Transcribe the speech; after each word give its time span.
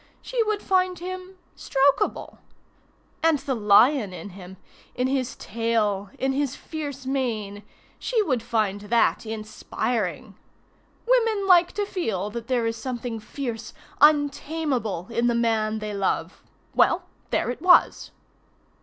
She 0.23 0.41
would 0.41 0.63
find 0.63 0.97
him 0.97 1.37
strokable.... 1.55 2.39
And 3.21 3.37
the 3.37 3.53
lion 3.53 4.13
in 4.13 4.31
him... 4.31 4.57
in 4.95 5.05
his 5.05 5.35
tail, 5.35 6.09
his 6.19 6.55
fierce 6.55 7.05
mane... 7.05 7.61
she 7.99 8.19
would 8.23 8.41
find 8.41 8.81
that 8.89 9.27
inspiring. 9.27 10.33
Women 11.05 11.45
like 11.45 11.73
to 11.73 11.85
feel 11.85 12.31
that 12.31 12.47
there 12.47 12.65
is 12.65 12.77
something 12.77 13.19
fierce, 13.19 13.75
untamable 14.01 15.05
in 15.11 15.27
the 15.27 15.35
man 15.35 15.77
they 15.77 15.93
love; 15.93 16.41
well, 16.73 17.03
there 17.29 17.51
it 17.51 17.61
was. 17.61 18.09